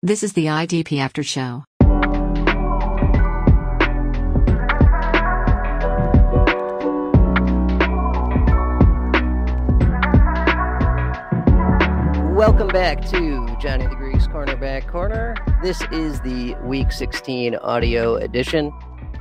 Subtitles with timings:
[0.00, 1.64] This is the IDP After Show.
[12.32, 15.34] Welcome back to Johny the Greek's Cornerback Corner.
[15.64, 18.70] This is the Week 16 audio edition.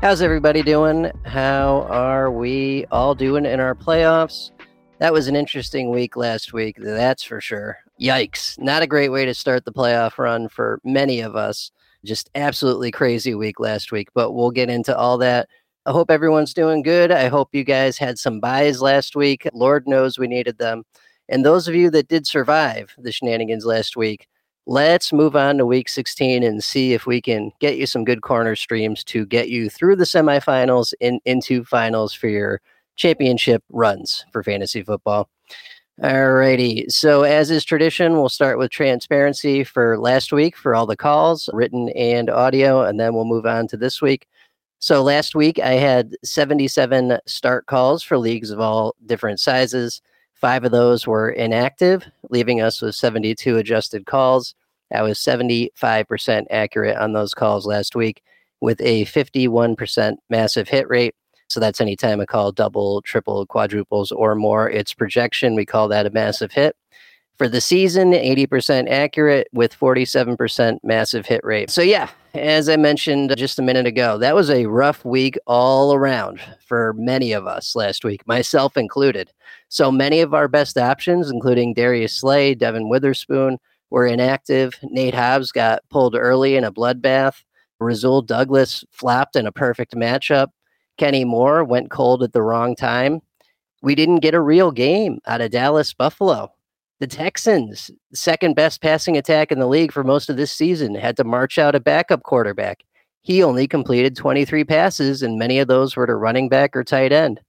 [0.02, 1.09] How's everybody doing?
[1.25, 4.52] How are we all doing in our playoffs?
[5.00, 7.80] That was an interesting week last week, that's for sure.
[8.00, 8.59] Yikes.
[8.59, 11.71] Not a great way to start the playoff run for many of us.
[12.05, 15.49] Just absolutely crazy week last week, but we'll get into all that.
[15.85, 17.12] I hope everyone's doing good.
[17.12, 19.48] I hope you guys had some buys last week.
[19.53, 20.84] Lord knows we needed them.
[21.30, 24.27] And those of you that did survive the shenanigans last week,
[24.66, 28.22] let's move on to week 16 and see if we can get you some good
[28.22, 32.61] corner streams to get you through the semifinals and into finals for your
[32.95, 35.30] championship runs for fantasy football.
[36.02, 36.92] Alrighty.
[36.92, 41.50] So, as is tradition, we'll start with transparency for last week for all the calls,
[41.54, 44.28] written and audio, and then we'll move on to this week.
[44.78, 50.04] So, last week I had 77 start calls for leagues of all different sizes.
[50.36, 54.54] Five of those were inactive, leaving us with 72 adjusted calls.
[54.94, 58.22] I was 75% accurate on those calls last week
[58.61, 61.16] with a 51% massive hit rate.
[61.50, 64.70] So that's anytime a call double, triple, quadruples, or more.
[64.70, 66.76] Its projection, we call that a massive hit.
[67.38, 71.70] For the season, 80% accurate with 47% massive hit rate.
[71.70, 75.94] So, yeah, as I mentioned just a minute ago, that was a rough week all
[75.94, 79.32] around for many of us last week, myself included.
[79.70, 83.59] So many of our best options, including Darius Slay, Devon Witherspoon,
[83.92, 84.73] were inactive.
[84.84, 87.44] Nate Hobbs got pulled early in a bloodbath.
[87.80, 90.48] Rasul Douglas flopped in a perfect matchup.
[90.98, 93.22] Kenny Moore went cold at the wrong time.
[93.81, 96.52] We didn't get a real game out of Dallas Buffalo.
[97.00, 101.16] The Texans, second best passing attack in the league for most of this season, had
[101.17, 102.84] to march out a backup quarterback.
[103.22, 107.11] He only completed 23 passes, and many of those were to running back or tight
[107.11, 107.39] end.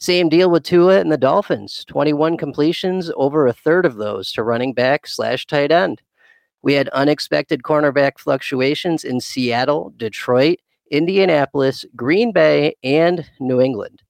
[0.00, 4.42] Same deal with Tua and the Dolphins 21 completions, over a third of those to
[4.42, 6.02] running back slash tight end.
[6.62, 10.58] We had unexpected cornerback fluctuations in Seattle, Detroit,
[10.90, 14.02] Indianapolis, Green Bay, and New England.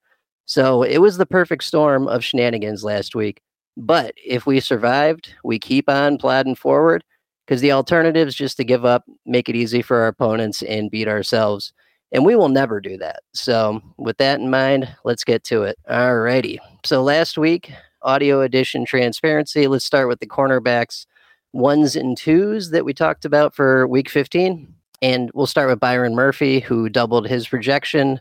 [0.47, 3.43] So it was the perfect storm of shenanigans last week.
[3.77, 7.05] But if we survived, we keep on plodding forward
[7.47, 10.91] because the alternative is just to give up, make it easy for our opponents, and
[10.91, 11.73] beat ourselves.
[12.13, 13.21] And we will never do that.
[13.35, 15.77] So, with that in mind, let's get to it.
[15.89, 16.59] All righty.
[16.85, 17.71] So, last week,
[18.03, 19.67] audio edition transparency.
[19.67, 21.07] Let's start with the cornerbacks,
[21.53, 24.75] ones and twos that we talked about for week 15.
[25.01, 28.21] And we'll start with Byron Murphy, who doubled his projection.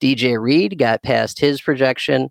[0.00, 2.30] DJ Reed got past his projection.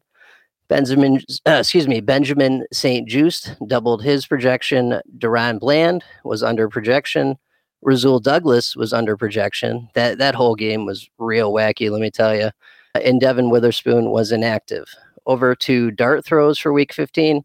[0.68, 5.00] Benjamin, uh, excuse me, Benjamin St-Juste doubled his projection.
[5.18, 7.38] DaRon Bland was under projection.
[7.84, 9.90] Rasul Douglas was under projection.
[9.94, 12.50] That that whole game was real wacky, let me tell you.
[12.96, 14.86] And Devon Witherspoon was inactive.
[15.26, 17.44] Over to dart throws for week 15.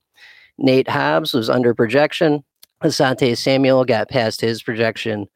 [0.59, 2.45] Nate Hobbs was under projection.
[2.83, 5.27] Asante Samuel got past his projection.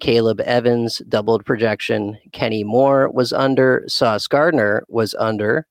[0.00, 2.18] Caleb Evans doubled projection.
[2.32, 3.84] Kenny Moore was under.
[3.86, 5.66] Sauce Gardner was under.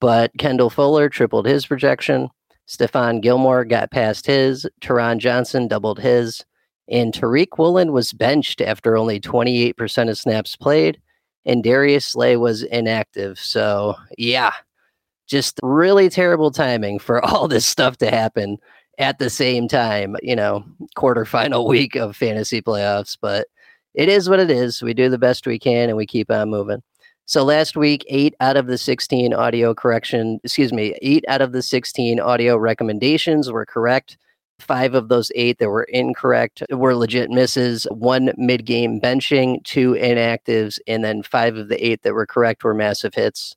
[0.00, 2.28] But Kendall Fuller tripled his projection.
[2.66, 4.66] Stephon Gilmore got past his.
[4.80, 6.44] Taron Johnson doubled his.
[6.88, 11.00] And Tariq Woolen was benched after only 28% of snaps played.
[11.44, 13.38] And Darius Slay was inactive.
[13.38, 14.52] So, yeah,
[15.26, 18.58] just really terrible timing for all this stuff to happen
[19.00, 20.62] at the same time, you know,
[20.96, 23.16] quarterfinal week of fantasy playoffs.
[23.20, 23.48] But
[23.94, 24.82] it is what it is.
[24.82, 26.82] We do the best we can and we keep on moving.
[27.24, 31.52] So last week, eight out of the 16 audio correction, excuse me, eight out of
[31.52, 34.18] the 16 audio recommendations were correct.
[34.58, 37.86] Five of those eight that were incorrect were legit misses.
[37.90, 42.62] One mid game benching, two inactives, and then five of the eight that were correct
[42.62, 43.56] were massive hits.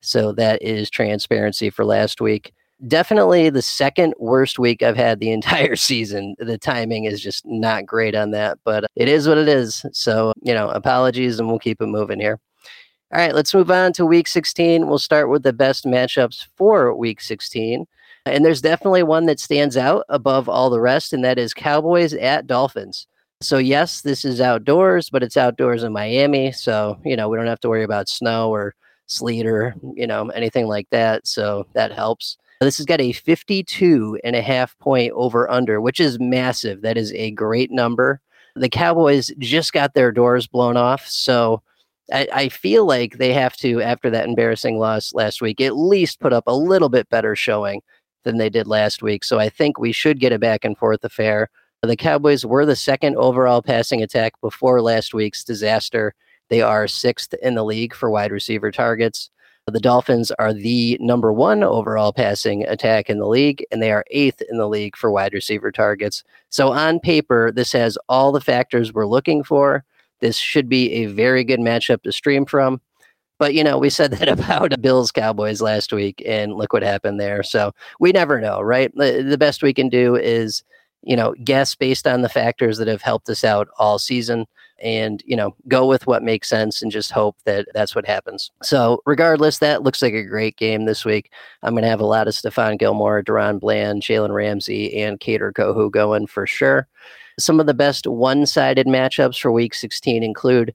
[0.00, 2.54] So that is transparency for last week.
[2.86, 6.36] Definitely the second worst week I've had the entire season.
[6.38, 9.84] The timing is just not great on that, but it is what it is.
[9.92, 12.38] So, you know, apologies and we'll keep it moving here.
[13.12, 14.86] All right, let's move on to week 16.
[14.86, 17.86] We'll start with the best matchups for week 16.
[18.26, 22.12] And there's definitely one that stands out above all the rest, and that is Cowboys
[22.12, 23.06] at Dolphins.
[23.40, 26.52] So, yes, this is outdoors, but it's outdoors in Miami.
[26.52, 28.74] So, you know, we don't have to worry about snow or
[29.06, 31.26] sleet or, you know, anything like that.
[31.26, 32.36] So that helps.
[32.60, 36.82] This has got a 52 and a half point over under, which is massive.
[36.82, 38.20] That is a great number.
[38.56, 41.06] The Cowboys just got their doors blown off.
[41.06, 41.62] So,
[42.12, 46.20] I, I, feel like they have to, after that embarrassing loss last week, at least
[46.20, 47.82] put up a little bit better showing
[48.24, 49.24] than they did last week.
[49.24, 51.50] So I think we should get a back and forth affair.
[51.82, 56.14] The Cowboys were the second overall passing attack before last week's disaster.
[56.48, 59.30] They are sixth in the league for wide receiver targets.
[59.70, 64.04] The Dolphins are the number one overall passing attack in the league, and they are
[64.10, 66.24] eighth in the league for wide receiver targets.
[66.50, 69.84] So, on paper, this has all the factors we're looking for.
[70.20, 72.80] This should be a very good matchup to stream from.
[73.38, 77.20] But, you know, we said that about Bills Cowboys last week, and look what happened
[77.20, 77.42] there.
[77.42, 78.92] So, we never know, right?
[78.94, 80.62] The, the best we can do is,
[81.02, 84.46] you know, guess based on the factors that have helped us out all season
[84.80, 88.50] and you know go with what makes sense and just hope that that's what happens
[88.62, 91.32] so regardless that looks like a great game this week
[91.62, 95.52] i'm going to have a lot of Stephon Gilmore DaRon Bland Jalen Ramsey and Kader
[95.52, 96.86] Kohou going for sure
[97.38, 100.74] some of the best one-sided matchups for week 16 include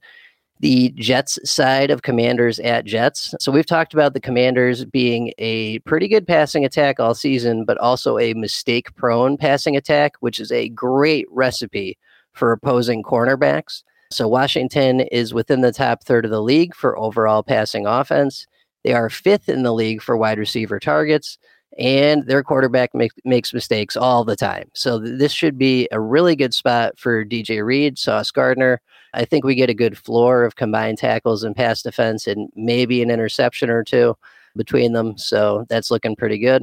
[0.60, 3.34] the Jets side of Commanders at Jets.
[3.40, 7.76] So we've talked about the Commanders being a pretty good passing attack all season, but
[7.78, 11.98] also a mistake prone passing attack, which is a great recipe
[12.32, 13.82] for opposing cornerbacks.
[14.14, 18.46] So Washington is within the top third of the league for overall passing offense.
[18.84, 21.36] They are fifth in the league for wide receiver targets,
[21.78, 24.70] and their quarterback make, makes mistakes all the time.
[24.74, 28.80] So th- this should be a really good spot for DJ Reed, Sauce Gardner.
[29.14, 33.02] I think we get a good floor of combined tackles and pass defense, and maybe
[33.02, 34.16] an interception or two
[34.54, 35.18] between them.
[35.18, 36.62] So that's looking pretty good.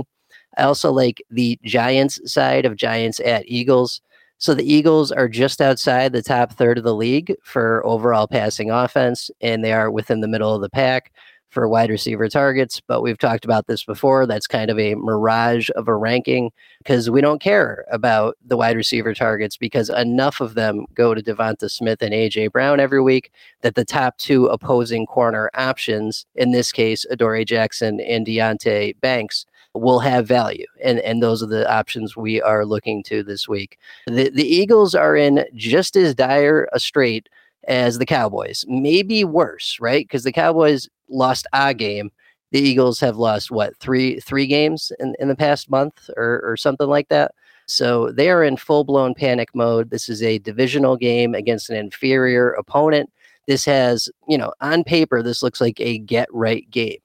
[0.57, 4.01] I also like the Giants side of Giants at Eagles.
[4.41, 8.71] So the Eagles are just outside the top third of the league for overall passing
[8.71, 11.13] offense, and they are within the middle of the pack
[11.51, 12.81] for wide receiver targets.
[12.81, 14.25] But we've talked about this before.
[14.25, 18.77] That's kind of a mirage of a ranking because we don't care about the wide
[18.77, 23.31] receiver targets because enough of them go to Devonta Smith and AJ Brown every week
[23.61, 29.45] that the top two opposing corner options, in this case, Adoree Jackson and Deonte Banks,
[29.73, 30.65] will have value.
[30.83, 33.79] And, and those are the options we are looking to this week.
[34.07, 37.29] The, the Eagles are in just as dire a strait
[37.67, 40.05] as the Cowboys, maybe worse, right?
[40.05, 42.11] Because the Cowboys lost a game.
[42.51, 46.57] The Eagles have lost what three three games in, in the past month or, or
[46.57, 47.33] something like that.
[47.67, 49.89] So they are in full blown panic mode.
[49.89, 53.09] This is a divisional game against an inferior opponent.
[53.47, 56.97] This has, you know, on paper, this looks like a get right game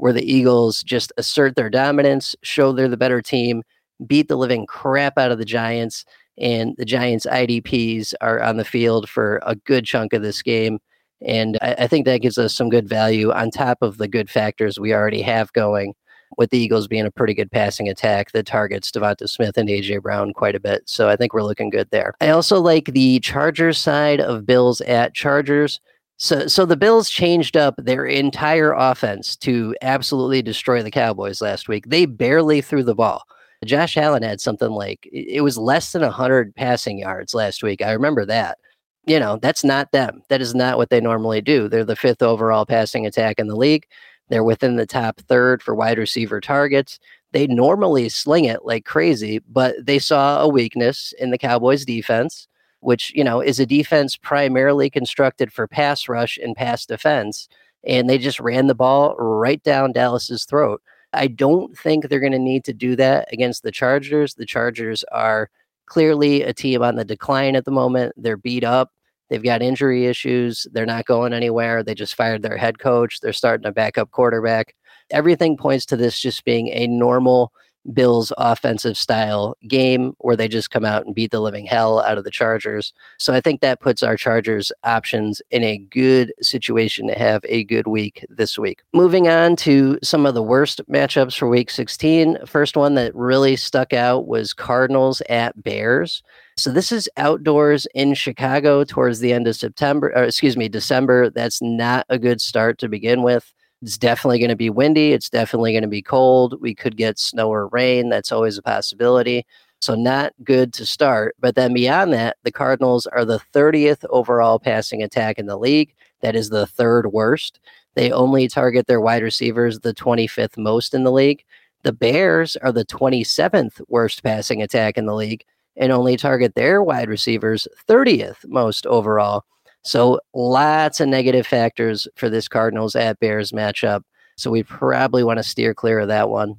[0.00, 3.62] where the Eagles just assert their dominance, show they're the better team,
[4.06, 6.06] beat the living crap out of the Giants,
[6.38, 10.78] and the Giants' IDPs are on the field for a good chunk of this game.
[11.20, 14.30] And I, I think that gives us some good value on top of the good
[14.30, 15.92] factors we already have going
[16.38, 20.00] with the Eagles being a pretty good passing attack that targets Devonta Smith and AJ
[20.00, 20.82] Brown quite a bit.
[20.86, 22.14] So I think we're looking good there.
[22.22, 25.78] I also like the Chargers side of Bills at Chargers.
[26.22, 31.66] So, so the Bills changed up their entire offense to absolutely destroy the Cowboys last
[31.66, 31.86] week.
[31.88, 33.24] They barely threw the ball.
[33.64, 37.80] Josh Allen had something like it was less than 100 passing yards last week.
[37.80, 38.58] I remember that.
[39.06, 40.20] You know, that's not them.
[40.28, 41.70] That is not what they normally do.
[41.70, 43.86] They're the fifth overall passing attack in the league.
[44.28, 46.98] They're within the top third for wide receiver targets.
[47.32, 52.46] They normally sling it like crazy, but they saw a weakness in the Cowboys defense
[52.80, 57.48] which you know is a defense primarily constructed for pass rush and pass defense
[57.84, 60.82] and they just ran the ball right down Dallas's throat.
[61.12, 64.34] I don't think they're going to need to do that against the Chargers.
[64.34, 65.50] The Chargers are
[65.86, 68.14] clearly a team on the decline at the moment.
[68.16, 68.92] They're beat up.
[69.28, 70.66] They've got injury issues.
[70.72, 71.82] They're not going anywhere.
[71.82, 73.20] They just fired their head coach.
[73.20, 74.74] They're starting a backup quarterback.
[75.10, 77.52] Everything points to this just being a normal
[77.92, 82.18] Bills offensive style game where they just come out and beat the living hell out
[82.18, 82.92] of the Chargers.
[83.18, 87.64] So I think that puts our Chargers options in a good situation to have a
[87.64, 88.82] good week this week.
[88.92, 92.46] Moving on to some of the worst matchups for week 16.
[92.46, 96.22] First one that really stuck out was Cardinals at Bears.
[96.56, 101.30] So this is outdoors in Chicago towards the end of September, excuse me, December.
[101.30, 103.52] That's not a good start to begin with.
[103.82, 105.12] It's definitely going to be windy.
[105.12, 106.60] It's definitely going to be cold.
[106.60, 108.10] We could get snow or rain.
[108.10, 109.46] That's always a possibility.
[109.80, 111.34] So, not good to start.
[111.40, 115.94] But then beyond that, the Cardinals are the 30th overall passing attack in the league.
[116.20, 117.60] That is the third worst.
[117.94, 121.44] They only target their wide receivers the 25th most in the league.
[121.82, 125.44] The Bears are the 27th worst passing attack in the league
[125.76, 129.44] and only target their wide receivers 30th most overall.
[129.82, 134.02] So lots of negative factors for this Cardinals at Bears matchup.
[134.36, 136.56] So we probably want to steer clear of that one.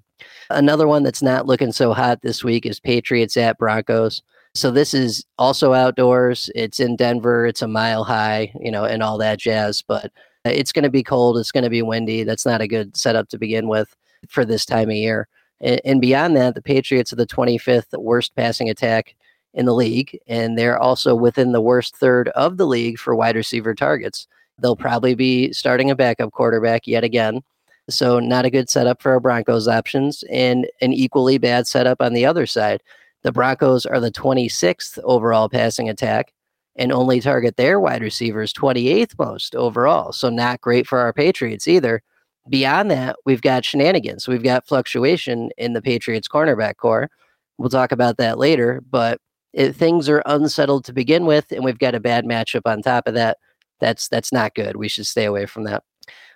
[0.50, 4.22] Another one that's not looking so hot this week is Patriots at Broncos.
[4.54, 6.50] So this is also outdoors.
[6.56, 7.46] It's in Denver.
[7.46, 9.82] It's a mile high, you know, and all that jazz.
[9.82, 10.12] But
[10.46, 11.38] it's going to be cold.
[11.38, 12.24] It's going to be windy.
[12.24, 13.96] That's not a good setup to begin with
[14.28, 15.28] for this time of year.
[15.62, 19.16] And, beyond that, the Patriots are the 25th worst passing attack
[19.54, 23.36] in the league, and they're also within the worst third of the league for wide
[23.36, 24.28] receiver targets.
[24.60, 27.42] They'll probably be starting a backup quarterback yet again.
[27.90, 32.14] So, not a good setup for our Broncos options, and an equally bad setup on
[32.14, 32.82] the other side.
[33.24, 36.34] The Broncos are the 26th overall passing attack
[36.76, 40.14] and only target their wide receivers 28th most overall.
[40.14, 42.02] So, not great for our Patriots either.
[42.50, 44.28] Beyond that, we've got shenanigans.
[44.28, 47.10] We've got fluctuation in the Patriots cornerback core.
[47.58, 49.20] We'll talk about that later, but
[49.54, 53.08] it, things are unsettled to begin with, and we've got a bad matchup on top
[53.08, 53.38] of that.
[53.80, 54.76] That's that's not good.
[54.76, 55.84] We should stay away from that.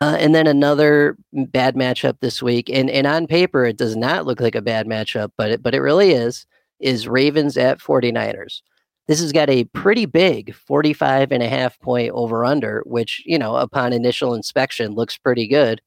[0.01, 4.25] Uh, and then another bad matchup this week, and and on paper it does not
[4.25, 6.45] look like a bad matchup, but it, but it really is.
[6.79, 8.61] Is Ravens at 49ers.
[9.07, 13.37] This has got a pretty big 45 and a half point over under, which, you
[13.37, 15.79] know, upon initial inspection looks pretty good.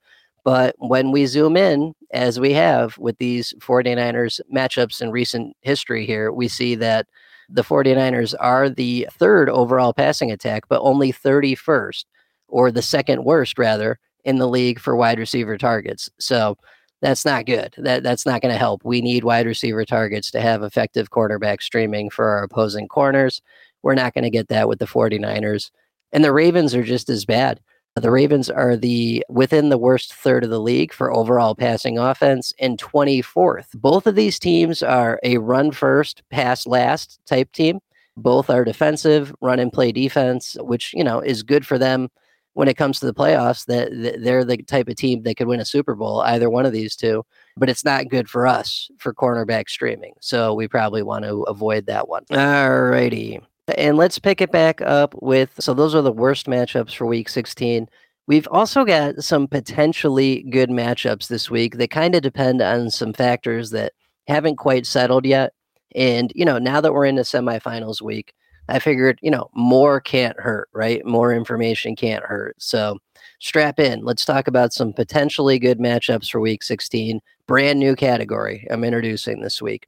[0.44, 6.06] But when we zoom in, as we have with these 49ers matchups in recent history
[6.06, 7.06] here, we see that
[7.48, 12.04] the 49ers are the third overall passing attack, but only 31st,
[12.48, 16.10] or the second worst, rather, in the league for wide receiver targets.
[16.18, 16.56] So
[17.00, 17.74] that's not good.
[17.78, 18.84] That that's not going to help.
[18.84, 23.40] We need wide receiver targets to have effective quarterback streaming for our opposing corners.
[23.82, 25.70] We're not going to get that with the 49ers.
[26.12, 27.60] And the Ravens are just as bad.
[28.00, 32.52] The Ravens are the within the worst third of the league for overall passing offense
[32.58, 33.68] and 24th.
[33.74, 37.80] Both of these teams are a run first, pass last type team.
[38.16, 42.08] Both are defensive, run and play defense, which, you know, is good for them
[42.54, 43.90] when it comes to the playoffs that,
[44.20, 46.96] they're the type of team that could win a Super Bowl, either one of these
[46.96, 47.24] two.
[47.56, 50.14] But it's not good for us for cornerback streaming.
[50.20, 52.24] So we probably want to avoid that one.
[52.32, 53.40] All righty.
[53.76, 57.28] And let's pick it back up with so those are the worst matchups for week
[57.28, 57.88] 16.
[58.26, 63.12] We've also got some potentially good matchups this week that kind of depend on some
[63.12, 63.92] factors that
[64.26, 65.54] haven't quite settled yet.
[65.94, 68.34] And, you know, now that we're in the semifinals week,
[68.68, 71.04] I figured, you know, more can't hurt, right?
[71.06, 72.56] More information can't hurt.
[72.58, 72.98] So
[73.38, 74.04] strap in.
[74.04, 77.20] Let's talk about some potentially good matchups for week 16.
[77.46, 79.86] Brand new category I'm introducing this week.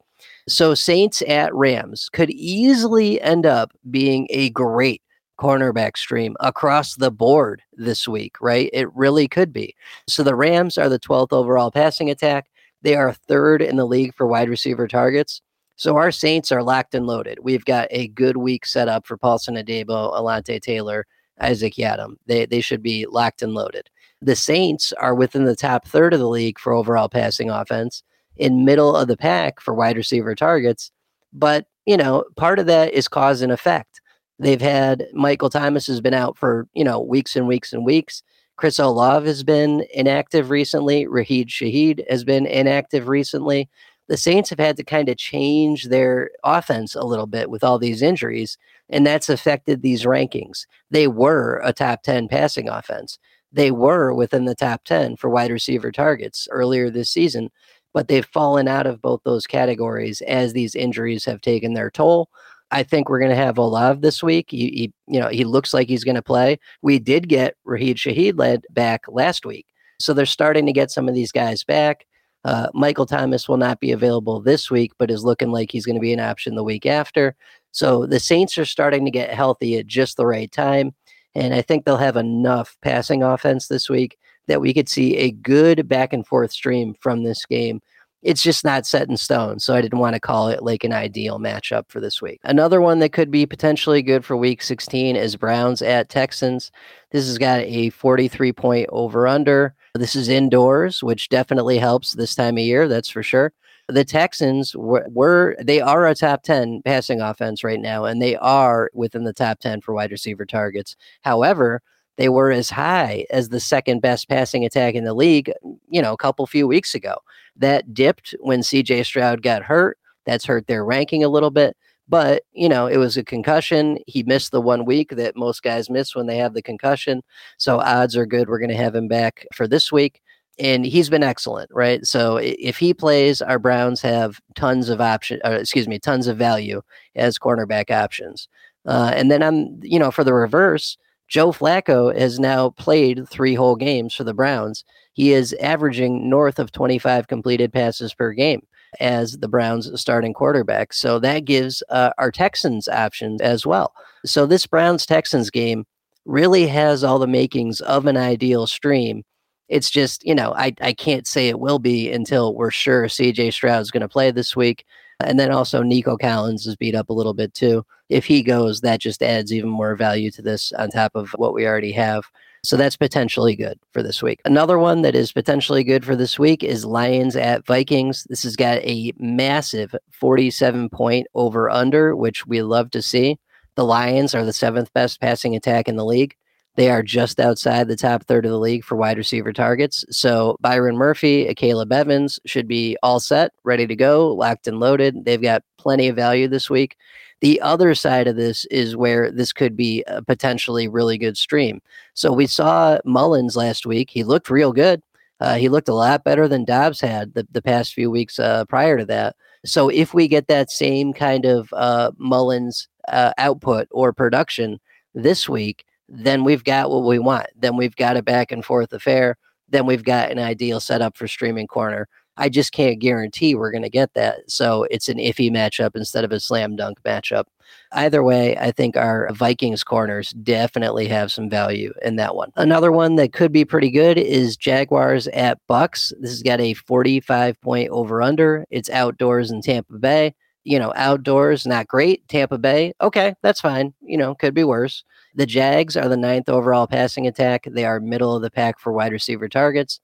[0.49, 5.03] So Saints at Rams could easily end up being a great
[5.39, 8.69] cornerback stream across the board this week, right?
[8.73, 9.75] It really could be.
[10.07, 12.47] So the Rams are the 12th overall passing attack.
[12.83, 15.41] They are third in the league for wide receiver targets.
[15.77, 17.39] So our Saints are locked and loaded.
[17.43, 21.07] We've got a good week set up for Paulson Adebo, Alontae Taylor,
[21.41, 22.17] Isaac Yiadom.
[22.27, 23.89] They they should be locked and loaded.
[24.21, 28.03] The Saints are within the top third of the league for overall passing offense,
[28.41, 30.91] in middle of the pack for wide receiver targets.
[31.33, 34.01] But you know, part of that is cause and effect.
[34.39, 38.23] They've had Michael Thomas has been out for you know weeks and weeks and weeks.
[38.57, 41.07] Chris Olave has been inactive recently.
[41.07, 43.71] Rashid Shaheed has been inactive recently
[44.11, 47.79] the Saints have had to kind of change their offense a little bit with all
[47.79, 50.67] these injuries, and that's affected these rankings.
[50.91, 53.21] They were a top 10 passing offense.
[53.53, 57.51] They were within the top 10 for wide receiver targets earlier this season,
[57.93, 62.29] but they've fallen out of both those categories as these injuries have taken their toll.
[62.71, 64.47] I think we're going to have Olave this week.
[64.51, 66.59] He, he, you know, he looks like he's going to play.
[66.83, 69.67] We did get Rashid Shaheed led back last week,
[69.99, 72.07] so they're starting to get some of these guys back.
[72.45, 75.97] Uh, Michael Thomas will not be available this week, but is looking like he's going
[75.97, 77.37] to be an option the week after.
[77.73, 80.95] So the Saints are starting to get healthy at just the right time.
[81.35, 84.17] And I think they'll have enough passing offense this week
[84.49, 87.81] that we could see a good back and forth stream from this game
[88.23, 89.59] it's just not set in stone.
[89.59, 92.41] So I didn't want to call it like an ideal matchup for this week.
[92.45, 96.71] Another one that could be potentially good for week 16 is Browns at Texans.
[97.13, 99.75] This has got a 43 point over under.
[99.95, 102.89] This is indoors, which definitely helps this time of year.
[102.89, 103.53] That's for sure.
[103.89, 108.37] The Texans were, were they are a top 10 passing offense right now, and they
[108.37, 110.95] are within the top 10 for wide receiver targets.
[111.23, 111.83] However,
[112.21, 115.51] they were as high as the second best passing attack in the league,
[115.89, 117.17] you know, a couple few weeks ago.
[117.57, 119.97] That dipped when CJ Stroud got hurt.
[120.27, 121.79] That's hurt their ranking a little bit.
[122.11, 124.01] But, you know, it was a concussion.
[124.07, 127.23] He missed the one week that most guys miss when they have the concussion.
[127.57, 128.51] So odds are good.
[128.51, 130.21] We're going to have him back for this week.
[130.59, 132.05] And he's been excellent, right?
[132.05, 136.83] So if he plays, our Browns have tons of option, excuse me, tons of value
[137.17, 138.47] as cornerback options.
[138.85, 140.99] Uh, and then I'm, you know, for the reverse,
[141.31, 144.85] Joe Flacco has now played three whole games for the Browns.
[145.13, 148.67] He is averaging north of 25 completed passes per game
[148.99, 150.93] as the Browns starting quarterback.
[150.93, 153.95] So that gives uh, our Texans options as well.
[154.27, 155.85] So this Browns Texans game
[156.25, 159.23] really has all the makings of an ideal stream.
[159.69, 163.53] It's just, you know, I, I can't say it will be until we're sure CJ
[163.53, 164.85] Stroud is going to play this week.
[165.25, 167.85] And then also Nico Collins is beat up a little bit too.
[168.09, 171.55] If he goes, that just adds even more value to this on top of what
[171.55, 172.25] we already have.
[172.63, 174.41] So that's potentially good for this week.
[174.45, 178.27] Another one that is potentially good for this week is Lions at Vikings.
[178.29, 183.39] This has got a massive 47 point over under, which we love to see.
[183.77, 186.37] The Lions are the seventh best passing attack in the league.
[186.81, 190.03] They are just outside the top third of the league for wide receiver targets.
[190.09, 195.27] So Byron Murphy, Caleb Evans should be all set, ready to go, locked and loaded.
[195.27, 196.97] They've got plenty of value this week.
[197.43, 201.83] The other side of this is where this could be a potentially really good stream.
[202.15, 204.09] So we saw Mullens last week.
[204.09, 205.03] He looked real good.
[205.39, 208.65] Uh, he looked a lot better than Dobbs had the, the past few weeks uh,
[208.65, 209.37] prior to that.
[209.67, 214.81] So if we get that same kind of uh, Mullens uh, output or production
[215.15, 217.47] this week, then we've got what we want.
[217.57, 219.37] Then we've got a back and forth affair.
[219.69, 222.09] Then we've got an ideal setup for streaming corner.
[222.37, 224.51] I just can't guarantee we're going to get that.
[224.51, 227.45] So it's an iffy matchup instead of a slam dunk matchup.
[227.93, 232.51] Either way, I think our Vikings corners definitely have some value in that one.
[232.57, 236.13] Another one that could be pretty good is Jaguars at Bucs.
[236.21, 238.65] This has got a 45 point over under.
[238.71, 240.35] It's outdoors in Tampa Bay.
[240.65, 242.27] You know, outdoors, not great.
[242.29, 243.95] Tampa Bay, okay, that's fine.
[244.03, 245.05] You know, could be worse.
[245.35, 247.65] The Jags are the ninth overall passing attack.
[247.67, 250.01] They are middle of the pack for wide receiver targets.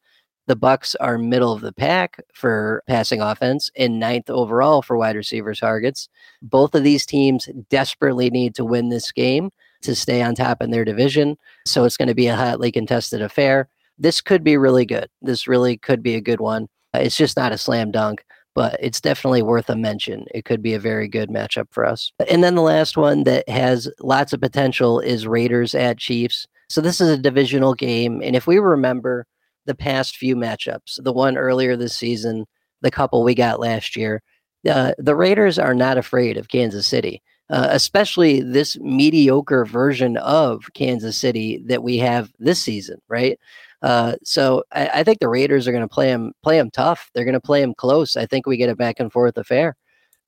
[0.47, 5.17] The Bucs are middle of the pack for passing offense and ninth overall for wide
[5.17, 6.09] receiver targets.
[6.41, 9.51] Both of these teams desperately need to win this game
[9.83, 11.37] to stay on top in their division.
[11.67, 13.69] So it's going to be a hotly contested affair.
[13.99, 15.09] This could be really good.
[15.21, 16.69] This really could be a good one.
[16.95, 18.25] It's just not a slam dunk
[18.57, 20.25] but it's definitely worth a mention.
[20.35, 22.11] It could be a very good matchup for us.
[22.31, 26.47] And then the last one that has lots of potential is Raiders at Chiefs.
[26.71, 28.23] So this is a divisional game.
[28.25, 29.27] And if we remember
[29.67, 32.47] the past few matchups, the one earlier this season,
[32.81, 34.23] the couple we got last year,
[34.67, 37.23] uh, the Raiders are not afraid of Kansas City.
[37.49, 43.38] Uh, especially this mediocre version of Kansas City that we have this season, right?
[43.83, 47.11] Uh, so I, I, think the Raiders are going to play them play them tough.
[47.14, 48.16] They're going to play them close.
[48.16, 49.77] I think we get a back and forth affair.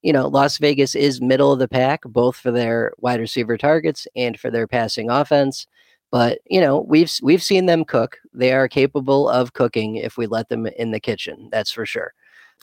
[0.03, 4.07] You know, Las Vegas is middle of the pack, both for their wide receiver targets
[4.14, 5.66] and for their passing offense.
[6.11, 8.19] But you know, we've we've seen them cook.
[8.33, 11.49] They are capable of cooking if we let them in the kitchen.
[11.51, 12.12] That's for sure.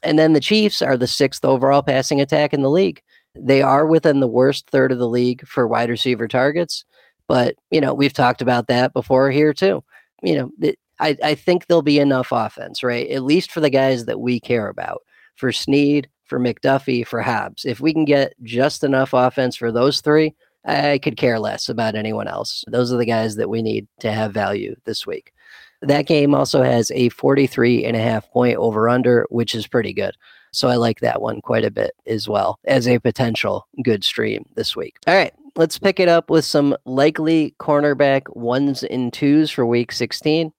[0.04, 3.02] And then the Chiefs are the sixth overall passing attack in the league.
[3.36, 6.86] They are within the worst third of the league for wide receiver targets.
[7.28, 9.84] But you know, we've talked about that before here too.
[10.24, 13.10] You know, I, I think there'll be enough offense, right?
[13.10, 15.02] At least for the guys that we care about.
[15.36, 17.66] For Sneed, for McDuffie, for Hobbs.
[17.66, 20.34] If we can get just enough offense for those three,
[20.66, 22.64] I could care less about anyone else.
[22.68, 25.34] Those are the guys that we need to have value this week.
[25.82, 29.94] That game also has a 43 and a half point over under, which is pretty
[29.94, 30.16] good.
[30.56, 34.46] So I like that one quite a bit as well as a potential good stream
[34.56, 34.98] this week.
[35.06, 39.92] All right, let's pick it up with some likely cornerback ones and twos for week
[39.92, 40.52] 16.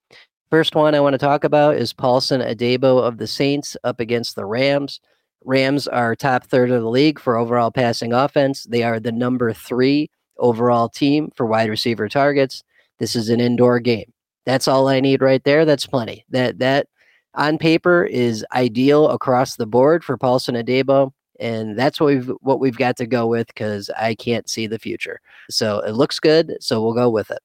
[0.50, 4.36] First one I want to talk about is Paulson Adebo of the Saints up against
[4.36, 5.00] the Rams.
[5.44, 8.64] Rams are top third of the league for overall passing offense.
[8.64, 12.62] They are the number three overall team for wide receiver targets.
[12.98, 14.12] This is an indoor game.
[14.44, 15.64] That's all I need right there.
[15.64, 16.24] That's plenty.
[16.30, 16.88] That that
[17.36, 22.60] on paper is ideal across the board for Paulson Adebo and that's what we've what
[22.60, 25.20] we've got to go with because I can't see the future.
[25.50, 27.38] So it looks good, so we'll go with it.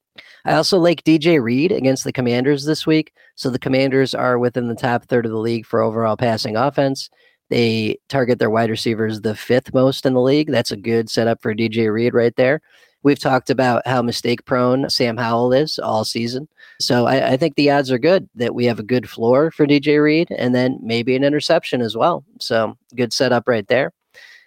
[0.45, 3.13] I also like DJ Reed against the Commanders this week.
[3.35, 7.09] So the Commanders are within the top third of the league for overall passing offense.
[7.49, 10.49] They target their wide receivers the fifth most in the league.
[10.51, 12.61] That's a good setup for DJ Reed right there.
[13.03, 16.47] We've talked about how mistake prone Sam Howell is all season.
[16.81, 19.67] So I, I, think the odds are good that we have a good floor for
[19.67, 22.23] DJ Reed and then maybe an interception as well.
[22.39, 23.93] So good setup right there.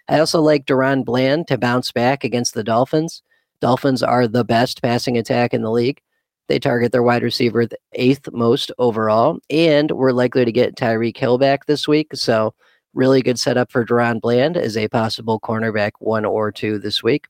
[0.07, 3.23] I also like DaRon Bland to bounce back against the Dolphins.
[3.59, 6.01] Dolphins are the best passing attack in the league.
[6.47, 11.17] They target their wide receiver the eighth most overall, and we're likely to get Tyreek
[11.17, 12.09] Hill back this week.
[12.13, 12.53] So,
[12.93, 17.27] really good setup for DaRon Bland as a possible cornerback one or two this week.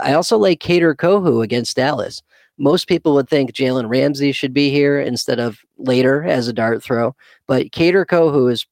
[0.00, 2.22] I also like Kader Kohou against Dallas.
[2.56, 6.82] Most people would think Jalen Ramsey should be here instead of later as a dart
[6.82, 7.16] throw,
[7.48, 8.64] but Kader Kohou is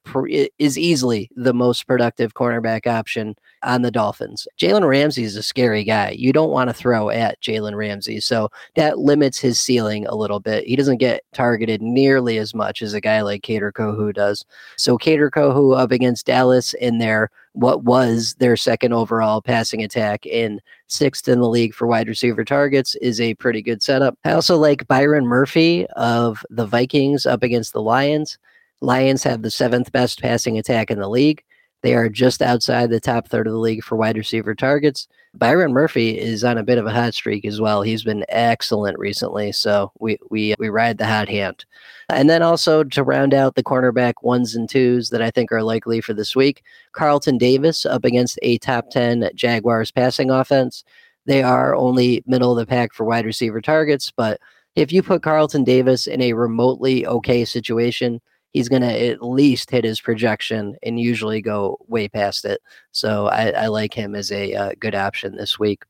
[0.59, 4.47] is easily the most productive cornerback option on the Dolphins.
[4.59, 6.11] Jalen Ramsey is a scary guy.
[6.11, 8.21] You don't want to throw at Jalen Ramsey.
[8.21, 10.67] So that limits his ceiling a little bit.
[10.67, 14.45] He doesn't get targeted nearly as much as a guy like Kader Kohou does.
[14.77, 20.25] So Kader Kohou up against Dallas in their what was their second overall passing attack
[20.25, 24.19] in sixth in the league for wide receiver targets is a pretty good setup.
[24.25, 28.39] I also like Byron Murphy of the Vikings up against the Lions.
[28.81, 31.43] Lions have the seventh best passing attack in the league.
[31.83, 35.09] They are just outside the top third of the league for wide receiver targets.
[35.35, 37.83] Byron Murphy is on a bit of a hot streak as well.
[37.83, 41.65] He's been excellent recently, so we we we ride the hot hand.
[42.09, 45.63] And then also to round out the cornerback ones and twos that I think are
[45.63, 50.85] likely for this week, Carlton Davis up against a top 10 Jaguars passing offense.
[51.27, 54.41] They are only middle of the pack for wide receiver targets, but
[54.75, 58.21] if you put Carlton Davis in a remotely okay situation,
[58.53, 62.61] he's going to at least hit his projection and usually go way past it.
[62.93, 65.83] So I, I like him as a uh, good option this week.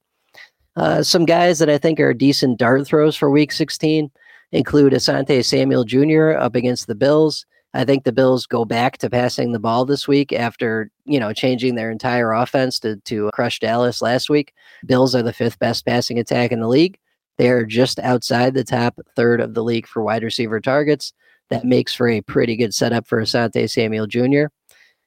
[0.77, 4.11] Uh, some guys that I think are decent dart throws for week 16
[4.53, 6.39] include Asante Samuel Jr.
[6.39, 7.45] up against the Bills.
[7.75, 11.33] I think the Bills go back to passing the ball this week after, you know,
[11.33, 14.53] changing their entire offense to, to crush Dallas last week.
[14.87, 16.99] Bills are the fifth best passing attack in the league.
[17.39, 21.15] They are just outside the top third of the league for wide receiver targets
[21.53, 24.45] that makes for a pretty good setup for Asante Samuel Jr.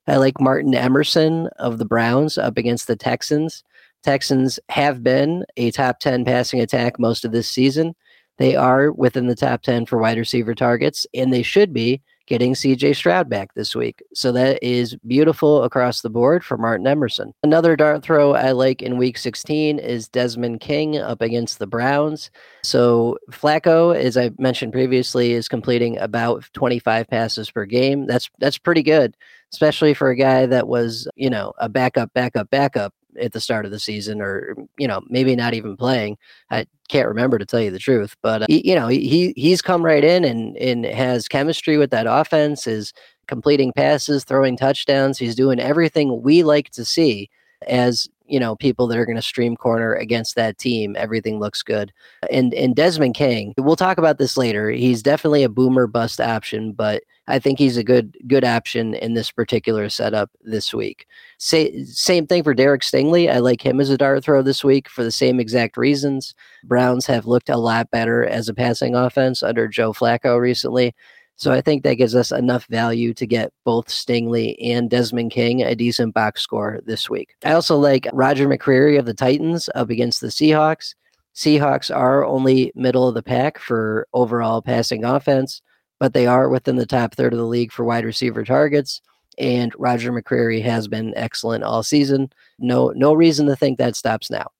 [0.08, 3.64] I like Martin Emerson of the Browns up against the Texans.
[4.04, 7.96] Texans have been a top 10 passing attack most of this season.
[8.38, 12.54] They are within the top 10 for wide receiver targets, and they should be getting
[12.54, 14.02] CJ Stroud back this week.
[14.14, 17.34] So that is beautiful across the board for Martin Emerson.
[17.44, 22.32] Another dart throw I like in week 16 is Desmond King up against the Browns.
[22.64, 28.08] So Flacco, as I mentioned previously, is completing about 25 passes per game.
[28.08, 29.16] That's that's pretty good,
[29.54, 33.66] especially for a guy that was, you know, a backup, backup, backup at the start
[33.66, 36.18] of the season or you know maybe not even playing.
[36.52, 39.62] I can't remember to tell you the truth but uh, he, you know he he's
[39.62, 42.94] come right in and and has chemistry with that offense is
[43.28, 45.18] completing passes throwing touchdowns.
[45.18, 47.30] He's doing everything we like to see
[47.68, 51.62] as you know people that are going to stream corner against that team everything looks
[51.64, 51.92] good.
[52.32, 56.72] And and desmond king we'll talk about this later he's definitely a boomer bust option
[56.74, 61.08] but i think he's a good good option in this particular setup this week.
[61.38, 65.04] Same thing for derek stingley i like him as a dart throw this week for
[65.04, 66.34] the same exact reasons.
[66.64, 70.96] Browns have looked a lot better as a passing offense under joe flacco recently
[71.38, 75.64] so I think that gives us enough value to get both Stingley and Desmond King
[75.64, 77.36] a decent box score this week.
[77.44, 80.96] I also like Roger McCreary of the Titans up against the Seahawks.
[81.36, 85.62] Seahawks are only middle of the pack for overall passing offense,
[86.00, 89.02] but they are within the top third of the league for wide receiver targets.
[89.38, 92.32] And Roger McCreary has been excellent all season.
[92.58, 94.52] No, no reason to think that stops now.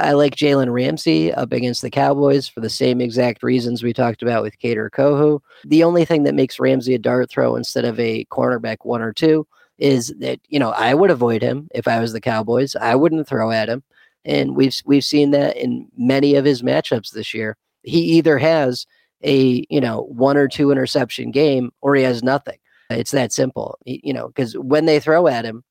[0.00, 4.22] I like Jalen Ramsey up against the Cowboys for the same exact reasons we talked
[4.22, 5.40] about with Kader Kohou.
[5.64, 9.12] The only thing that makes Ramsey a dart throw instead of a cornerback one or
[9.12, 9.46] two
[9.78, 12.76] is that you know I would avoid him if I was the Cowboys.
[12.76, 13.82] I wouldn't throw at him,
[14.24, 17.56] and we've we've seen that in many of his matchups this year.
[17.82, 18.86] He either has
[19.22, 22.58] a you know one or two interception game or he has nothing.
[22.90, 25.62] It's that simple, you know, because when they throw at him,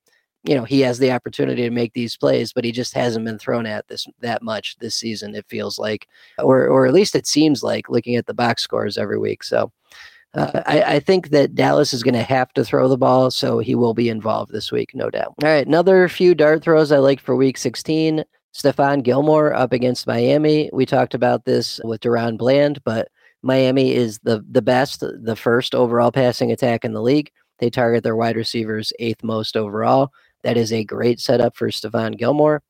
[0.43, 3.39] you know he has the opportunity to make these plays, but he just hasn't been
[3.39, 5.35] thrown at this that much this season.
[5.35, 6.07] It feels like,
[6.39, 9.43] or or at least it seems like, looking at the box scores every week.
[9.43, 9.71] So.
[10.35, 13.57] Uh, I, I, think that Dallas is going to have to throw the ball, so
[13.57, 15.33] he will be involved this week, no doubt.
[15.41, 18.23] All right, another few dart throws I like for week 16.
[18.53, 20.69] Stephon Gilmore up against Miami.
[20.71, 23.07] We talked about this with DaRon Bland, but
[23.41, 27.31] Miami is the the best, the first overall passing attack in the league.
[27.59, 30.11] They target their wide receivers eighth most overall.
[30.43, 32.61] That is a great setup for Stephon Gilmore.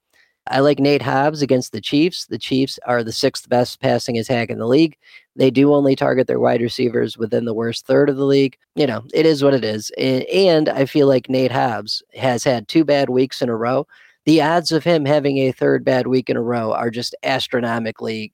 [0.48, 2.26] I like Nate Hobbs against the Chiefs.
[2.26, 4.98] The Chiefs are the sixth best passing attack in the league.
[5.36, 8.58] They do only target their wide receivers within the worst third of the league.
[8.76, 9.92] You know, it is what it is.
[9.98, 13.86] And I feel like Nate Hobbs has had two bad weeks in a row.
[14.26, 18.32] The odds of him having a third bad week in a row are just astronomically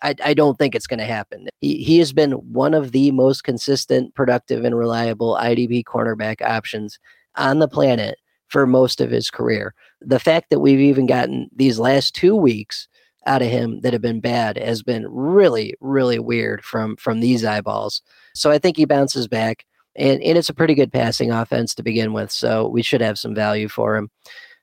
[0.00, 1.48] I, I, don't think it's going to happen.
[1.60, 7.00] He, he has been one of the most consistent, productive, and reliable IDP cornerback options
[7.34, 8.16] on the planet
[8.48, 9.74] for most of his career.
[10.00, 12.88] The fact that we've even gotten these last two weeks
[13.26, 17.44] out of him that have been bad has been really, really weird from from these
[17.44, 18.02] eyeballs.
[18.34, 19.64] So I think he bounces back,
[19.96, 22.30] and and it's a pretty good passing offense to begin with.
[22.30, 24.10] So we should have some value for him.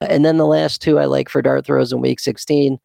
[0.02, 2.78] And then the last two I like for dart throws in Week 16,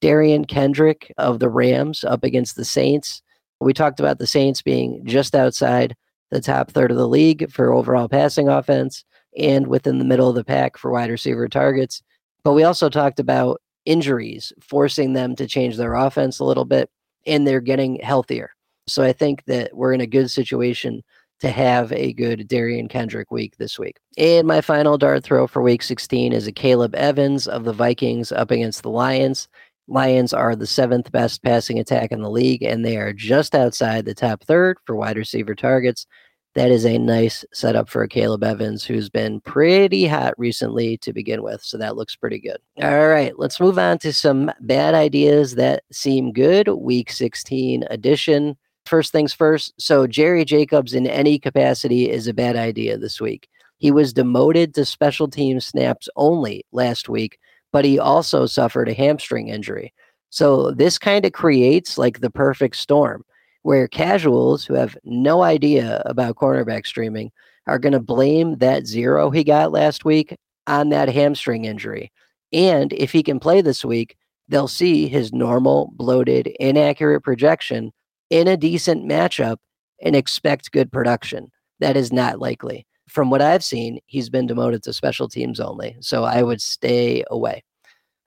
[0.00, 3.22] Derion Kendrick of the Rams up against the Saints.
[3.60, 5.96] We talked about the Saints being just outside
[6.30, 9.04] the top third of the league for overall passing offense
[9.36, 12.02] and within the middle of the pack for wide receiver targets.
[12.44, 16.90] But we also talked about injuries forcing them to change their offense a little bit,
[17.26, 18.50] and they're getting healthier.
[18.86, 21.02] So I think that we're in a good situation
[21.40, 23.98] to have a good Derion Kendrick week this week.
[24.16, 28.32] And my final dart throw for week 16 is a Caleb Evans of the Vikings
[28.32, 29.48] up against the Lions.
[29.88, 34.04] Lions are the seventh best passing attack in the league, and they are just outside
[34.04, 36.06] the top third for wide receiver targets.
[36.56, 41.42] That is a nice setup for Caleb Evans, who's been pretty hot recently to begin
[41.42, 41.62] with.
[41.62, 42.56] So that looks pretty good.
[42.82, 46.68] All right, let's move on to some bad ideas that seem good.
[46.68, 48.56] Week 16 edition.
[48.86, 49.74] First things first.
[49.78, 53.48] So, Jerry Jacobs in any capacity is a bad idea this week.
[53.76, 57.38] He was demoted to special team snaps only last week,
[57.70, 59.92] but he also suffered a hamstring injury.
[60.30, 63.24] So, this kind of creates like the perfect storm
[63.66, 67.32] where casuals who have no idea about cornerback streaming
[67.66, 70.36] are going to blame that zero he got last week
[70.68, 72.12] on that hamstring injury.
[72.52, 74.16] And if he can play this week,
[74.48, 77.92] they'll see his normal, bloated, inaccurate projection
[78.30, 79.56] in a decent matchup
[80.00, 81.50] and expect good production.
[81.80, 82.86] That is not likely.
[83.08, 85.96] From what I've seen, he's been demoted to special teams only.
[85.98, 87.64] So I would stay away.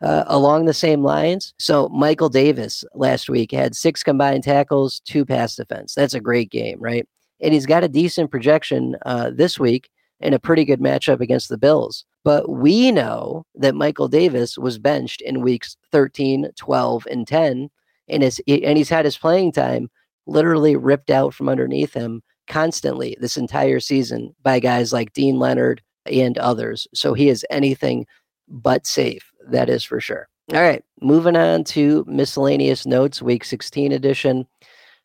[0.01, 5.25] Uh, along the same lines, so Michael Davis last week had six combined tackles, two
[5.25, 5.93] pass defense.
[5.93, 7.05] That's a great game, right?
[7.41, 9.89] And he's got a decent projection uh, this week
[10.21, 12.05] in a pretty good matchup against the Bills.
[12.23, 17.69] But we know that Michael Davis was benched in weeks 13, 12, and 10,
[18.07, 19.89] and, his, and he's had his playing time
[20.27, 25.81] literally ripped out from underneath him constantly this entire season by guys like Deane Leonard
[26.05, 26.87] and others.
[26.93, 28.05] So he is anything
[28.47, 29.28] but safe.
[29.51, 30.27] That is for sure.
[30.53, 34.47] All right, moving on to miscellaneous notes, week 16 edition.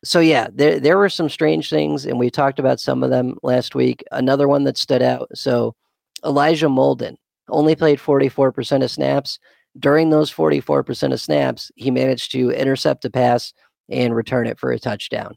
[0.03, 3.37] So yeah, there there were some strange things, and we talked about some of them
[3.43, 4.03] last week.
[4.11, 5.29] Another one that stood out.
[5.35, 5.75] So
[6.23, 7.15] Elijah Molden
[7.49, 9.39] only played 44% of snaps.
[9.77, 13.53] During those 44% of snaps, he managed to intercept a pass
[13.89, 15.35] and return it for a touchdown.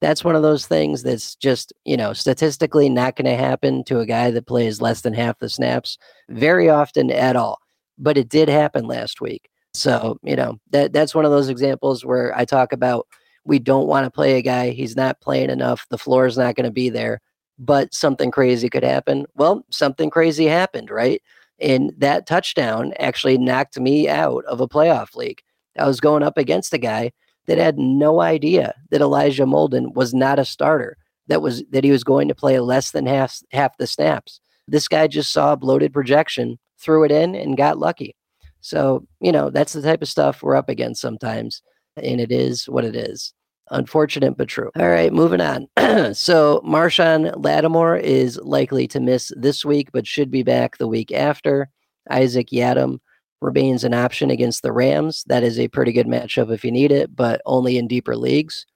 [0.00, 4.00] That's one of those things that's just, you know, statistically not going to happen to
[4.00, 5.98] a guy that plays less than half the snaps
[6.30, 7.58] very often at all
[8.00, 9.48] but it did happen last week.
[9.74, 13.06] So, you know, that that's one of those examples where I talk about
[13.44, 16.56] we don't want to play a guy, he's not playing enough, the floor is not
[16.56, 17.20] going to be there,
[17.58, 19.26] but something crazy could happen.
[19.34, 21.22] Well, something crazy happened, right?
[21.60, 25.40] And that touchdown actually knocked me out of a playoff league.
[25.78, 27.12] I was going up against a guy
[27.46, 30.96] that had no idea that Elijah Molden was not a starter,
[31.28, 34.40] that was that he was going to play less than half half the snaps.
[34.66, 38.16] This guy just saw a bloated projection threw it in and got lucky.
[38.60, 41.62] So, you know, that's the type of stuff we're up against sometimes.
[41.96, 43.32] And it is what it is.
[43.70, 44.70] Unfortunate, but true.
[44.76, 45.68] All right, moving on.
[46.14, 51.12] so, Marshon Lattimore is likely to miss this week, but should be back the week
[51.12, 51.70] after.
[52.10, 52.98] Isaac Yiadom
[53.40, 55.24] remains an option against the Rams.
[55.28, 58.66] That is a pretty good matchup if you need it, but only in deeper leagues.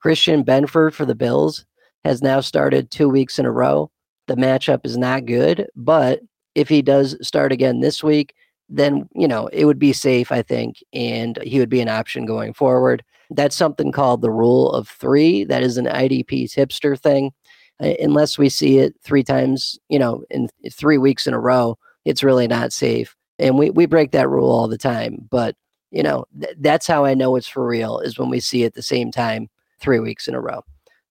[0.00, 1.66] Christian Benford for the Bills
[2.04, 3.90] has now started two weeks in a row.
[4.28, 6.20] The matchup is not good, but
[6.54, 8.34] if he does start again this week,
[8.68, 12.26] then you know it would be safe, I think, and he would be an option
[12.26, 13.02] going forward.
[13.30, 15.44] That's something called the rule of three.
[15.44, 17.32] That is an IDP tipster thing.
[17.80, 21.78] Uh, unless we see it three times, you know, in three weeks in a row,
[22.04, 23.14] it's really not safe.
[23.38, 25.28] And we we break that rule all the time.
[25.30, 25.56] But
[25.90, 28.74] you know, th- that's how I know it's for real is when we see it
[28.74, 29.48] the same time
[29.80, 30.62] three weeks in a row.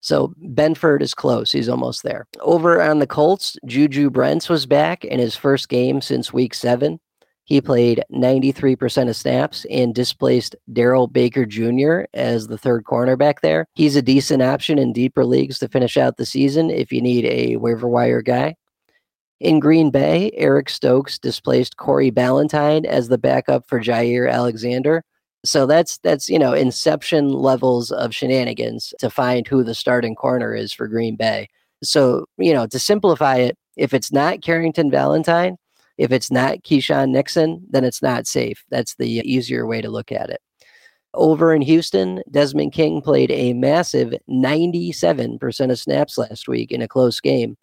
[0.07, 1.51] So Benford is close.
[1.51, 2.27] He's almost there.
[2.39, 7.01] Over on the Colts, Juju Brents was back in his first game since week seven.
[7.43, 12.03] He played 93% of snaps and displaced Darrell Baker Jr.
[12.13, 13.65] as the third cornerback there.
[13.73, 17.25] He's a decent option in deeper leagues to finish out the season if you need
[17.25, 18.55] a waiver wire guy.
[19.41, 25.03] In Green Bay, Eric Stokes displaced Corey Ballentine as the backup for Jaire Alexander.
[25.47, 30.53] So that's that's you know inception levels of shenanigans to find who the starting corner
[30.53, 31.47] is for Green Bay.
[31.83, 35.57] So you know to simplify it, if it's not Carrington Valentine,
[35.97, 38.63] if it's not Keisean Nixon, then it's not safe.
[38.69, 40.41] That's the easier way to look at it.
[41.13, 46.87] Over in Houston, Desmond King played a massive 97% of snaps last week in a
[46.87, 47.57] close game.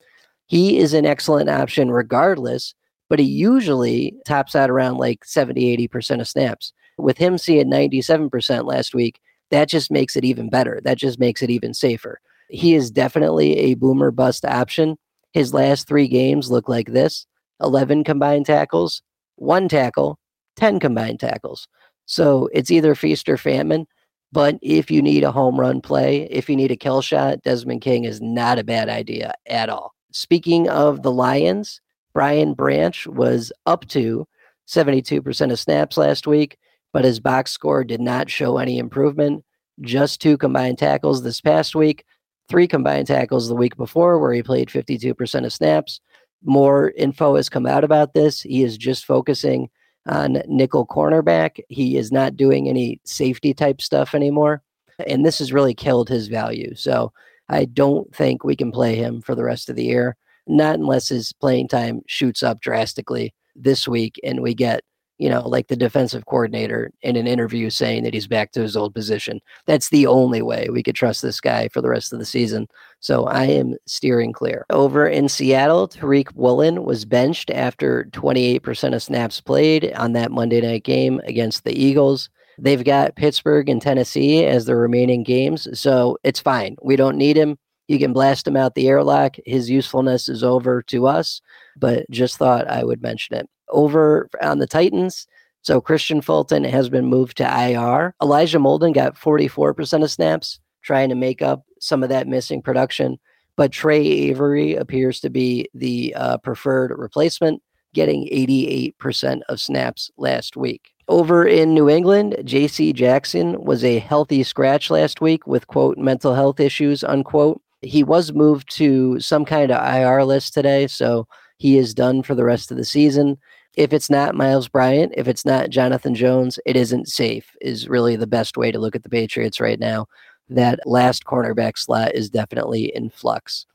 [0.46, 2.74] He is an excellent option regardless,
[3.08, 6.72] but he usually tops out around like 70, 80% of snaps.
[6.98, 10.80] With him seeing 97% last week, that just makes it even better.
[10.84, 12.20] That just makes it even safer.
[12.48, 14.96] He is definitely a boomer bust option.
[15.32, 17.26] His last three games look like this
[17.60, 19.02] 11 combined tackles,
[19.36, 20.18] one tackle,
[20.56, 21.66] 10 combined tackles.
[22.06, 23.86] So it's either feast or famine.
[24.32, 27.82] But if you need a home run play, if you need a kill shot, Desmond
[27.82, 29.94] King is not a bad idea at all.
[30.12, 31.80] Speaking of the Lions,
[32.12, 34.26] Brian Branch was up to
[34.68, 36.58] 72% of snaps last week
[36.94, 39.44] but his box score did not show any improvement.
[39.80, 42.04] Just two combined tackles this past week,
[42.48, 46.00] three combined tackles the week before, where he played 52% of snaps.
[46.44, 48.40] More info has come out about this.
[48.40, 49.68] He is just focusing
[50.06, 51.58] on nickel cornerback.
[51.68, 54.62] He is not doing any safety type stuff anymore.
[55.08, 56.76] And this has really killed his value.
[56.76, 57.12] So
[57.48, 61.08] I don't think we can play him for the rest of the year, not unless
[61.08, 64.82] his playing time shoots up drastically this week and we get
[65.18, 68.76] you know, like the defensive coordinator in an interview saying that he's back to his
[68.76, 69.40] old position.
[69.66, 72.66] That's the only way we could trust this guy for the rest of the season.
[73.00, 74.66] So I am steering clear.
[74.70, 80.60] Over in Seattle, Tariq Woolen was benched after 28% of snaps played on that Monday
[80.60, 82.28] night game against the Eagles.
[82.58, 86.76] They've got Pittsburgh and Tennessee as the remaining games, so it's fine.
[86.82, 87.56] We don't need him.
[87.88, 89.36] You can blast him out the airlock.
[89.44, 91.40] His usefulness is over to us,
[91.76, 95.26] but just thought I would mention it over on the Titans.
[95.62, 98.14] So Kristian Fulton has been moved to IR.
[98.22, 103.18] Elijah Molden got 44% of snaps, trying to make up some of that missing production.
[103.56, 107.62] But Tre Avery appears to be the uh, preferred replacement,
[107.94, 110.90] getting 88% of snaps last week.
[111.06, 112.92] Over in New England, J.C.
[112.92, 117.60] Jackson was a healthy scratch last week with, quote, mental health issues, unquote.
[117.82, 122.34] He was moved to some kind of IR list today, so he is done for
[122.34, 123.38] the rest of the season.
[123.76, 128.14] If it's not Myles Bryant, if it's not Jonathan Jones, it isn't safe, is really
[128.14, 130.06] the best way to look at the Patriots right now.
[130.48, 133.66] That last cornerback slot is definitely in flux.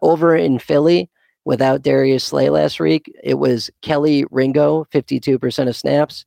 [0.00, 1.10] Over in Philly,
[1.44, 6.24] without Darius Slay last week, it was Kelee Ringo, 52% of snaps,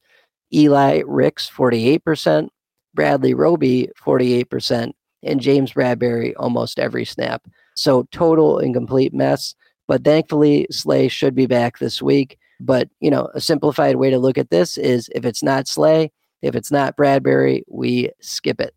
[0.53, 2.49] Eli Ricks, 48%,
[2.93, 4.91] Bradley Roby, 48%,
[5.23, 7.43] and James Bradberry, almost every snap.
[7.75, 9.55] So total incomplete mess.
[9.88, 12.38] But thankfully, Slay should be back this week.
[12.59, 16.11] But, you know, a simplified way to look at this is if it's not Slay,
[16.41, 18.73] if it's not Bradberry, we skip it.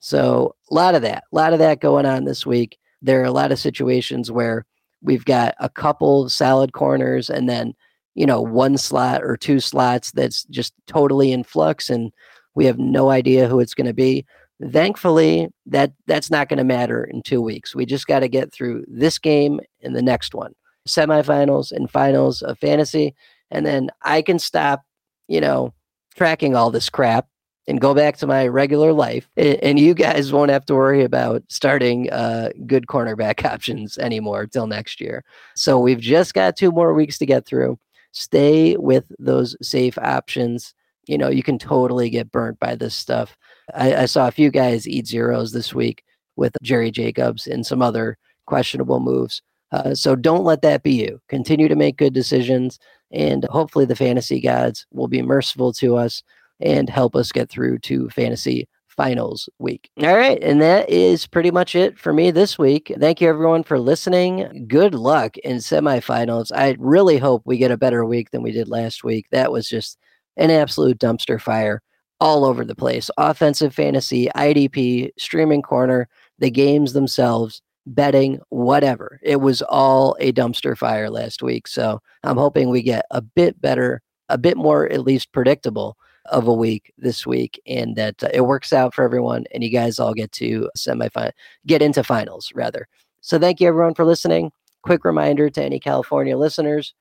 [0.00, 2.78] So a lot of that, a lot of that going on this week.
[3.02, 4.66] There are a lot of situations where
[5.00, 7.74] we've got a couple solid corners and then,
[8.14, 12.12] you know, one slot or two slots that's just totally in flux and
[12.54, 14.24] we have no idea who it's going to be.
[14.70, 17.74] Thankfully, that that's not going to matter in two weeks.
[17.74, 20.54] We just got to get through this game and the next one,
[20.88, 23.14] semifinals and finals of fantasy,
[23.50, 24.82] and then I can stop,
[25.28, 25.74] you know,
[26.14, 27.26] tracking all this crap
[27.68, 29.28] and go back to my regular life.
[29.36, 34.66] And you guys won't have to worry about starting uh, good cornerback options anymore till
[34.66, 35.24] next year.
[35.54, 37.78] So we've just got two more weeks to get through.
[38.12, 40.74] Stay with those safe options.
[41.06, 43.36] You know, you can totally get burnt by this stuff.
[43.74, 46.04] I, I saw a few guys eat zeros this week
[46.36, 49.40] with Jerry Jacobs and some other questionable moves.
[49.72, 51.20] Uh, so don't let that be you.
[51.28, 52.78] Continue to make good decisions,
[53.10, 56.22] and hopefully the fantasy gods will be merciful to us
[56.60, 59.90] and help us get through to fantasy finals week.
[60.02, 62.92] All right, and that is pretty much it for me this week.
[63.00, 64.66] Thank you everyone for listening.
[64.68, 66.52] Good luck in semifinals.
[66.54, 69.26] I really hope we get a better week than we did last week.
[69.32, 69.98] That was just
[70.36, 71.82] an absolute dumpster fire
[72.20, 73.10] all over the place.
[73.16, 76.08] Offensive fantasy, IDP, streaming corner,
[76.38, 79.18] the games themselves, betting, whatever.
[79.22, 81.66] It was all a dumpster fire last week.
[81.66, 86.46] So I'm hoping we get a bit better, a bit more at least predictable of
[86.46, 89.98] a week this week and that uh, it works out for everyone and you guys
[89.98, 91.32] all get to semifinal
[91.66, 92.86] get into finals rather.
[93.20, 94.52] So thank you everyone for listening.
[94.82, 96.94] Quick reminder to any California listeners,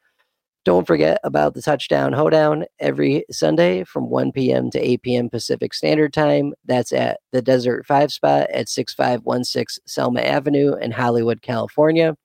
[0.63, 4.69] don't forget about the Touchdown Hoedown every Sunday from 1 p.m.
[4.71, 5.29] to 8 p.m.
[5.29, 6.53] Pacific Standard Time.
[6.65, 12.15] That's at the Desert 5 spot at 6516 Selma Avenue in Hollywood, California.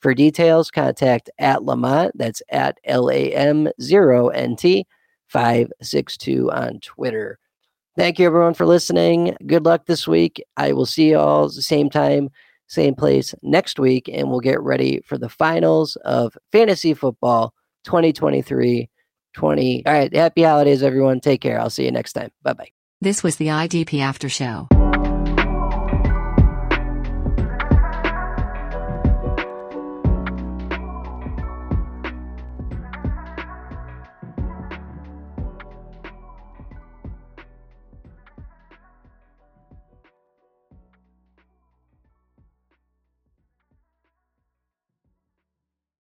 [0.00, 4.86] For details, contact at Lamont, that's at L A M 0 N T
[5.28, 7.38] 562 on Twitter.
[7.96, 9.34] Thank you, everyone, for listening.
[9.46, 10.44] Good luck this week.
[10.58, 12.28] I will see you all the same time,
[12.66, 17.54] same place next week, and we'll get ready for the finals of fantasy football
[17.86, 18.90] 2023
[19.34, 19.86] 20.
[19.86, 20.14] All right.
[20.14, 21.20] Happy holidays, everyone.
[21.20, 21.60] Take care.
[21.60, 22.30] I'll see you next time.
[22.42, 22.68] Bye bye.
[23.00, 24.68] This was the IDP After Show.